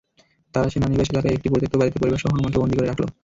তারা 0.53 0.67
সেনানিবাস 0.69 1.07
এলাকায় 1.09 1.35
একটি 1.35 1.47
পরিত্যক্ত 1.49 1.75
বাড়িতে 1.79 1.97
পরিবারসহ 1.99 2.29
আমাকে 2.31 2.59
বন্দী 2.59 2.75
করে 2.77 2.87
রাখল। 2.87 3.05